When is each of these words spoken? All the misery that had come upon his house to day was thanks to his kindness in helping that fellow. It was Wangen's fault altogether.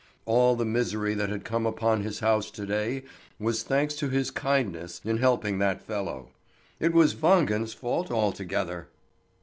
All 0.25 0.55
the 0.55 0.65
misery 0.65 1.13
that 1.13 1.29
had 1.29 1.45
come 1.45 1.67
upon 1.67 2.01
his 2.01 2.21
house 2.21 2.49
to 2.49 2.65
day 2.65 3.03
was 3.37 3.61
thanks 3.61 3.93
to 3.97 4.09
his 4.09 4.31
kindness 4.31 4.99
in 5.05 5.17
helping 5.17 5.59
that 5.59 5.79
fellow. 5.79 6.29
It 6.79 6.91
was 6.91 7.13
Wangen's 7.13 7.75
fault 7.75 8.09
altogether. 8.09 8.87